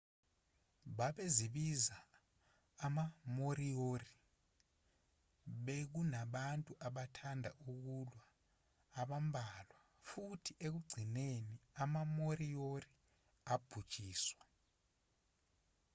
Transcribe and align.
babezibiza 0.97 1.97
ama-moriori 2.85 4.13
bekunabantu 5.65 6.71
abathanda 6.87 7.49
ukulwa 7.71 8.21
abambalwa 9.01 9.79
futhi 10.09 10.51
ekugcineni 10.65 11.55
ama-moriori 11.83 12.91
abhujiswa 13.53 14.45